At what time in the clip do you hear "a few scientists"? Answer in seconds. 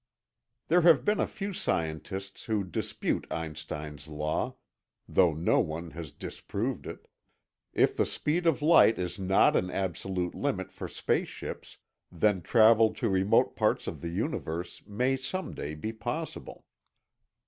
1.19-2.45